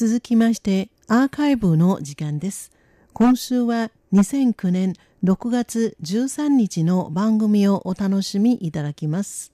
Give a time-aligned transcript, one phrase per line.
[0.00, 2.70] 続きましてアーカイブの時間です。
[3.12, 4.92] 今週は2009年
[5.24, 9.52] 6月13日の番組をお楽しみいただきます。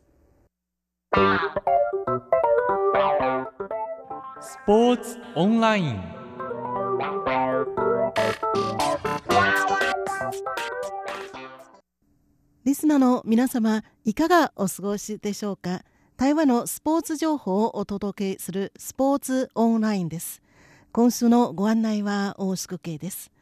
[4.43, 6.03] スポーツオンライン
[12.65, 15.85] リスナーの皆様いかがお過ごしでしょうか？
[16.17, 20.43] 台湾のスポーツ情報をお届けするスポーツオンラインです。
[20.93, 23.33] 今週のご案内は大宿慶です。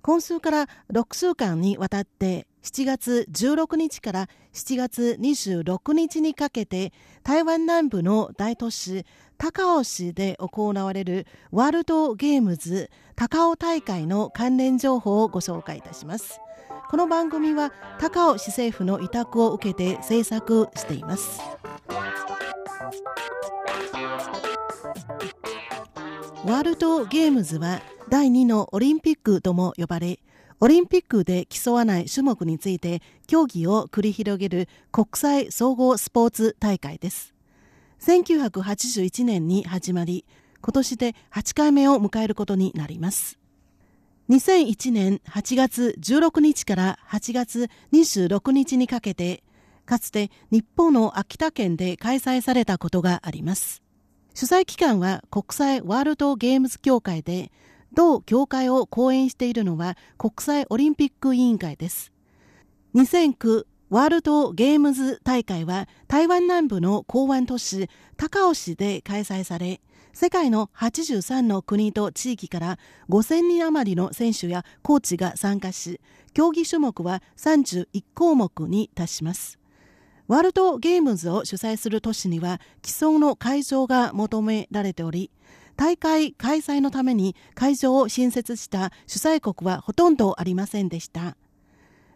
[0.00, 9.04] 今週から6週間にわたって7月16日から7月26日にかけて台湾南部の大都市
[9.36, 16.40] 高雄市で行われるワールドゲームズ高雄大会の関連情報をご紹介いたします。
[16.88, 21.40] この番組は高雄市政府の委託を受けて制作しています。
[26.44, 30.18] ワールドゲームズは第2のオリンピックとも呼ばれ
[30.60, 37.34] オリンピックで競わない種目について競技を繰り広げる国際総合スポーツ大会です。
[38.00, 40.24] 1981年に始まり
[40.60, 43.40] 今年で8回目を迎えることになります。
[44.30, 49.42] 2001年8月16日から8月26日にかけて
[49.84, 53.82] かつて日本の秋田県で開催されたことがあります。
[54.34, 57.52] 主催機関は国際ワールドゲームズ協会で、
[57.94, 62.12] 同協会を講演しているのは国際オリンピック委員会です。
[62.94, 69.82] 2009ワールドゲームズ大会は台湾南部の港湾都市高雄市で開催され、
[70.14, 72.78] 世界の83の国と地域から
[73.10, 76.00] 5000人余りの選手やコーチが参加し、
[76.32, 79.61] 競技種目は31項目に達します。
[80.32, 85.30] ワールドゲームズを主催する都市には既存の会場が求められており
[85.76, 91.36] 大会開催のために会場を新設した主催国はほとんどありませんでした。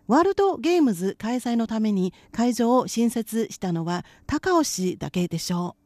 [0.06, 5.76] ワールドゲームズ開催のために会場を新設したのは高尾市だけでしょ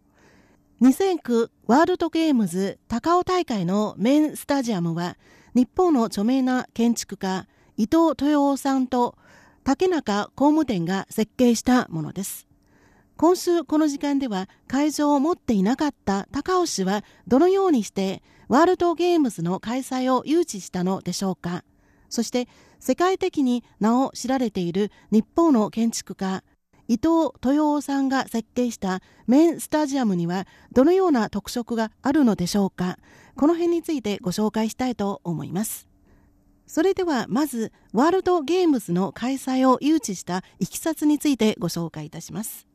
[0.81, 0.85] う。
[0.87, 5.17] 2009ワールドゲームズ高尾大会のメインスタジアムは
[5.57, 9.17] 日本の著名な建築家伊藤豊夫さんと
[9.71, 12.49] 竹中工務店が設計したものです。
[13.17, 21.63] 今週この時間では会場を持っていなかった高尾氏はどのようにしてワールドゲームズの開催を誘致したのでしょうか。
[22.09, 22.49] そして
[22.81, 26.43] 世界的に名を知られている日本の建築家
[26.89, 32.99] 伊藤豊夫さんが設計したメインスタジアムにはどのような特色があるのでしょうか。
[33.37, 35.90] この辺についてご紹介したいと思います。
[36.71, 42.69] それではまずワールドゲームズの開催を誘致したいきさつについてご紹介いたします。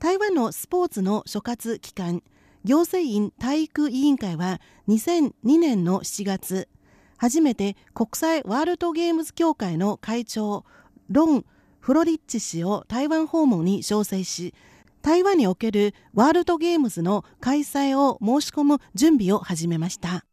[0.00, 2.24] 台湾のスポーツの所轄機関
[2.64, 6.68] 行政院体育委員会は2002年の7月
[7.16, 10.64] 初めて国際ワールドゲームズ協会の会長
[11.08, 11.44] ロン・
[11.78, 14.54] フロリッチ氏を台湾訪問に招請し
[15.02, 20.24] 台湾におけるワールドゲームズの開催を申し込む準備を始めました。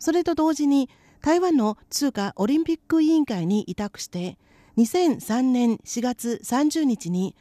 [0.00, 0.90] それと同時に
[1.26, 4.38] 台湾の通貨オリンピック委員会に委託して
[4.76, 7.34] 2003年4月30日に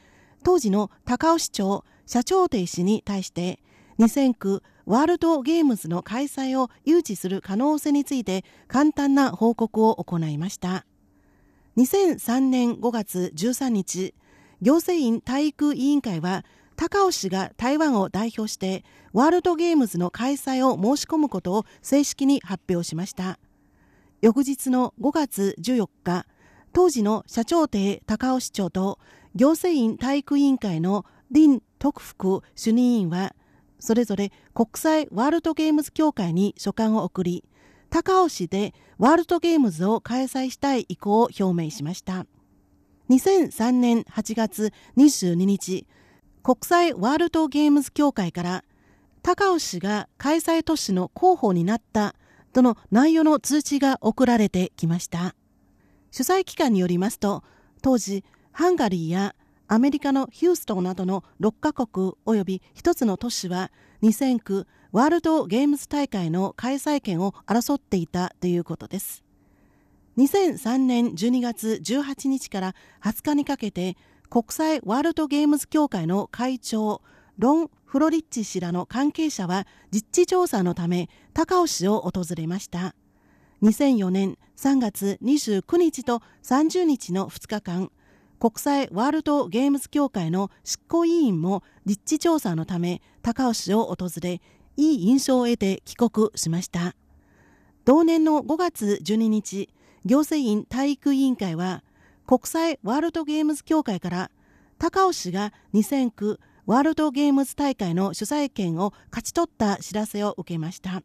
[0.43, 3.59] 当時の高尾市長社長亭氏に対して
[3.99, 10.87] 2009ワールドゲームズの開催を誘致する可能性について簡単な報告を行いました。
[11.77, 14.15] 2003年5月13日
[14.63, 16.43] 行政院体育委員会は
[16.75, 23.37] 高尾氏が台湾を代表してワールドゲームズの開催を申し込むことを正式に発表しました。
[24.25, 26.25] 翌日の5月14日
[26.73, 28.97] 当時の社長邸高尾市長と
[29.35, 33.35] 行政院体育委員会の林徳福主任委員は
[33.77, 37.43] それぞれ国際ワールドゲームズ協会に書簡を送り
[37.91, 42.25] 高尾市でワールドゲームズを開催したい意向を表明しました。
[43.11, 45.85] 2003年8月22日
[46.41, 48.63] 国際ワールドゲームズ協会から
[49.21, 52.15] 高尾市が開催都市の候補になった
[52.55, 55.35] との内容の通知が送られてきました。
[56.09, 57.43] 主催機関によりますと
[57.81, 58.23] 当時
[58.53, 59.35] ハンガリーや
[59.67, 63.71] アメリカのヒューストンなどの6カ国及び1つの都市は
[64.03, 69.25] 2009ワールドゲームズ大会の開催権を争っていたということです。
[70.17, 73.97] 2003年12月18日から20日にかけて
[74.29, 77.01] 国際ワールドゲームズ協会の会長
[77.37, 82.93] ロン・フロリッチ氏らの関係者は実地調査のため高尾市を訪れました
[83.63, 87.89] 2004年3月29日と30日の2日間
[88.37, 94.41] 国際ワールドゲームズ協会の執行委員も実地調査のため高尾市を訪れ
[94.75, 96.95] いい印象を得て帰国しました。
[97.85, 99.69] 同年の5月12日、
[100.03, 101.81] 行政院体育委員会は
[102.27, 104.31] 国際ワールドゲームズ協会から
[104.79, 111.03] 高尾氏が2009ワールドゲームズ大会の主催権を勝ち取った知らせを受けました。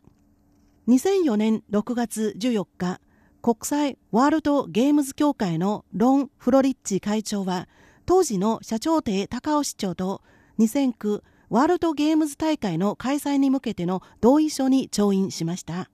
[0.89, 2.99] 2004年6月14日、
[3.43, 7.69] 国際ワールドゲームズ協会のロン・フロリッチ会長は、
[8.07, 10.23] 当時の社長邸高尾市長と
[10.59, 15.91] 2009ワールドゲームズ大会の開催に向けての同意書に調印しました。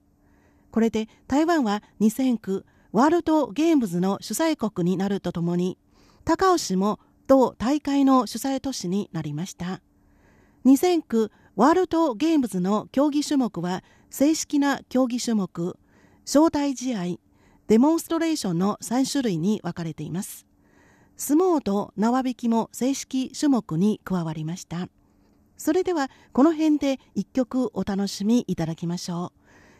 [0.71, 2.63] これで台湾は2009
[2.93, 5.77] ワールドゲームズの主催国になるとともに、
[6.23, 9.81] 高尾市も同大会の主催都市になりました。
[10.65, 15.77] 2009ワールドゲームズの競技種目は正式な競技種目、
[16.25, 17.17] 招待試合、
[17.67, 20.45] デモンストレーションの3種類に分かれています。
[21.17, 24.87] 相撲と縄引きも正式種目に加わりました。
[25.57, 29.33] それではこの辺で一曲お楽しみいただきましょ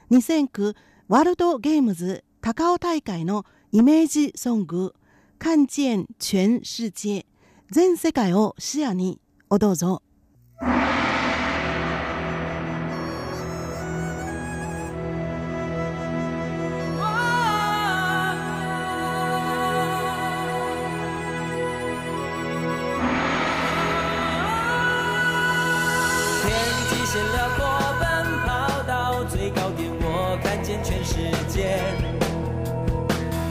[0.10, 0.16] う。
[0.16, 0.76] 2009
[1.08, 4.96] ワールドゲームズ高尾大会のイメージソング
[5.40, 7.26] 「看見全世界」
[7.70, 9.20] 全世界を視野に
[9.50, 10.02] おどうぞ。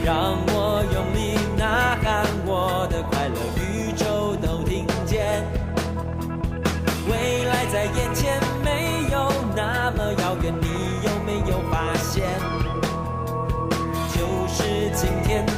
[0.07, 0.76] 让我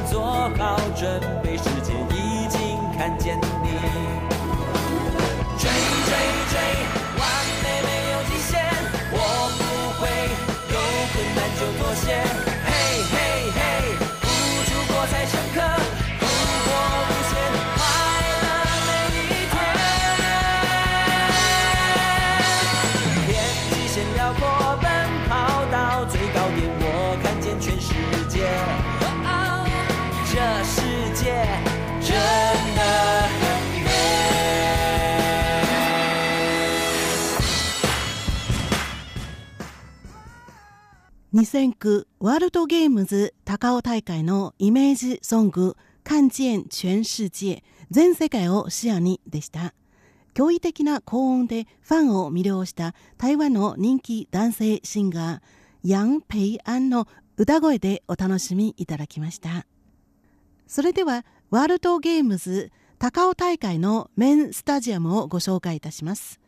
[0.10, 4.39] 做好准备，世界已经看见你。
[41.32, 49.76] 2009ワールドゲームズ高尾大会のイメージソング「看見全世界」全世界を視野にでした。
[50.34, 55.42] 驚異的な高音でファンを魅了した台湾の人気男性シンガー
[55.84, 59.68] ヤン・ペイアンの歌声でお楽しみいただきました。
[60.66, 66.40] それではワールドゲームズ高尾大会のメンスタジアムをご紹介いたします。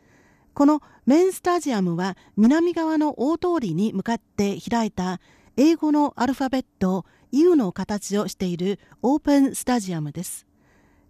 [0.54, 5.20] このメンスタジアムは南側の大通りに向かって開いた
[5.58, 10.46] 英語のアルファベット U の形をしているオープンスタジアムです。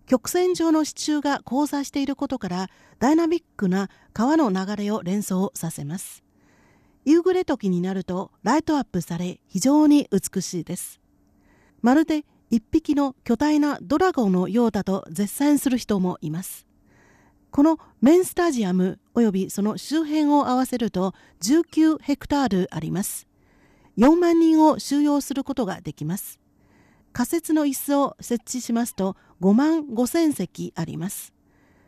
[0.06, 6.24] 曲線上の支柱が交差していることからダイナミックな川の流れを連想させます。
[7.06, 11.00] 夕暮れ時になるとライトアップされ非常に美しいです。
[11.82, 16.68] まるで一匹の巨大なドラゴンのようだと絶賛する人もいます。
[17.52, 23.28] このメンスタジアム及びその周辺を合わせると19ヘクタールあります。
[23.98, 26.40] 4万人を収容することができます。
[27.12, 31.34] 仮設の椅子を設置しますと5万5千席あります。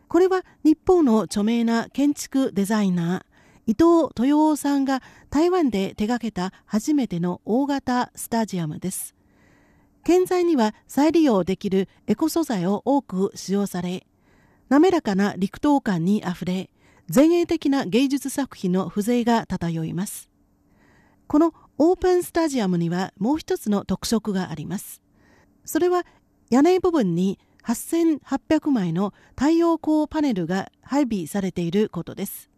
[0.10, 3.34] これは日本の著名な建築デザイナー
[3.66, 9.16] 伊藤豊夫さんが台湾で手掛けた初めての大型スタジアムです。
[10.04, 14.06] 建材には再利用できるエコ素材を多く使用され、
[14.70, 16.70] 滑らかな陸東感にあふれ
[17.14, 20.30] 前衛的な芸術作品の風情が漂います。
[21.28, 25.02] このオープンスタジアムにはもう一つの特色があります。
[25.66, 26.06] それは
[26.50, 32.50] 屋根部分に8800枚の太陽光パネルが配備されていることです。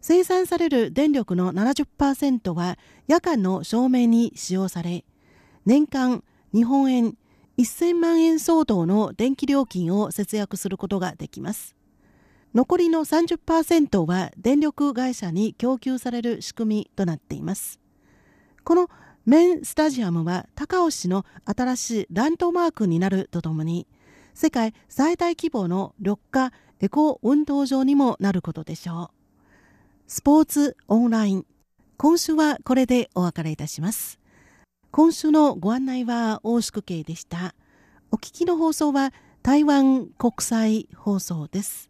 [0.00, 5.04] 生産される電力の70%は夜間の照明に使用され
[5.66, 7.14] 年間日本円
[7.60, 11.74] 1000万円相当の電気料金を節約することができます。
[12.54, 17.78] 残りの30%は電力会社に供給される仕組みとなっています。
[18.64, 18.90] この
[19.24, 23.86] メンスタジアムは高尾市の新しいランドマークになるとともに
[24.34, 29.20] 世界最大規模の緑化エコ運動場にもなることでしょう。
[30.08, 31.46] スポーツオンライン
[31.96, 34.19] 今週はこれでお別れいたします。
[34.92, 37.54] 今週のご案内は大宿慶でした。
[38.10, 41.89] お聞きの放送は台湾国際放送です。